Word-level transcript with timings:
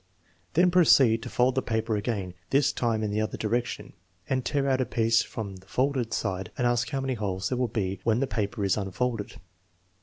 9 0.01 0.07
Then 0.55 0.71
proceed 0.71 1.21
to 1.21 1.29
fold 1.29 1.53
the 1.53 1.61
paper 1.61 1.95
again,, 1.95 2.33
this 2.49 2.71
time 2.73 3.03
in 3.03 3.11
the 3.11 3.21
other 3.21 3.37
direction, 3.37 3.93
and 4.27 4.43
tear 4.43 4.67
out 4.67 4.81
a 4.81 4.85
piece 4.87 5.21
from 5.21 5.57
the 5.57 5.67
folded 5.67 6.11
side 6.11 6.49
and 6.57 6.65
ask 6.65 6.89
how 6.89 7.01
many 7.01 7.13
holes 7.13 7.49
there 7.49 7.57
will 7.59 7.67
be 7.67 7.99
when 8.03 8.19
the 8.19 8.25
paper 8.25 8.63
is 8.65 8.77
unfolded. 8.77 9.33